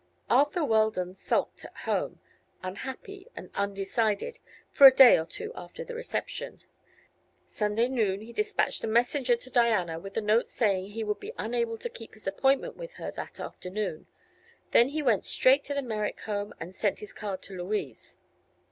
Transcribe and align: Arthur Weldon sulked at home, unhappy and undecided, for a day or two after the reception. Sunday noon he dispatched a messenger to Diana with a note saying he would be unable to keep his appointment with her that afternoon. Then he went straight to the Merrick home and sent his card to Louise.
Arthur 0.31 0.65
Weldon 0.65 1.13
sulked 1.13 1.63
at 1.63 1.75
home, 1.77 2.19
unhappy 2.63 3.27
and 3.35 3.51
undecided, 3.53 4.39
for 4.71 4.87
a 4.87 4.91
day 4.95 5.15
or 5.15 5.27
two 5.27 5.51
after 5.53 5.83
the 5.83 5.93
reception. 5.93 6.61
Sunday 7.45 7.87
noon 7.87 8.21
he 8.21 8.33
dispatched 8.33 8.83
a 8.83 8.87
messenger 8.87 9.35
to 9.35 9.51
Diana 9.51 9.99
with 9.99 10.17
a 10.17 10.21
note 10.21 10.47
saying 10.47 10.87
he 10.87 11.03
would 11.03 11.19
be 11.19 11.33
unable 11.37 11.77
to 11.77 11.87
keep 11.87 12.15
his 12.15 12.25
appointment 12.25 12.75
with 12.77 12.93
her 12.93 13.11
that 13.11 13.39
afternoon. 13.39 14.07
Then 14.71 14.89
he 14.89 15.03
went 15.03 15.23
straight 15.23 15.63
to 15.65 15.75
the 15.75 15.83
Merrick 15.83 16.21
home 16.21 16.55
and 16.59 16.73
sent 16.73 16.97
his 16.97 17.13
card 17.13 17.43
to 17.43 17.55
Louise. 17.63 18.17